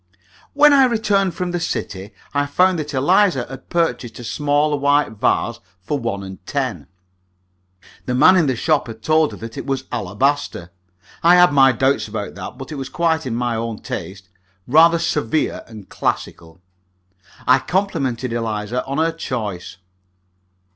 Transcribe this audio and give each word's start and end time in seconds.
When 0.53 0.73
I 0.73 0.85
returned 0.85 1.35
from 1.35 1.51
the 1.51 1.59
city 1.59 2.11
I 2.33 2.47
found 2.47 2.79
that 2.79 2.91
Eliza 2.91 3.45
had 3.47 3.69
purchased 3.69 4.17
a 4.17 4.23
small 4.23 4.79
white 4.79 5.11
vase 5.11 5.59
for 5.83 5.99
one 5.99 6.23
and 6.23 6.43
ten. 6.47 6.87
The 8.07 8.15
man 8.15 8.35
in 8.35 8.47
the 8.47 8.55
shop 8.55 8.87
had 8.87 9.03
told 9.03 9.31
her 9.31 9.37
that 9.37 9.59
it 9.59 9.67
was 9.67 9.83
alabaster. 9.91 10.71
I 11.21 11.35
had 11.35 11.53
my 11.53 11.71
doubts 11.71 12.07
about 12.07 12.33
that, 12.33 12.57
but 12.57 12.71
it 12.71 12.77
was 12.81 12.89
quite 12.89 13.27
in 13.27 13.35
my 13.35 13.55
own 13.55 13.77
taste 13.83 14.29
rather 14.65 14.97
severe 14.97 15.61
and 15.67 15.87
classical. 15.87 16.61
I 17.47 17.59
complimented 17.59 18.33
Eliza 18.33 18.83
on 18.87 18.97
her 18.97 19.11
choice. 19.11 19.77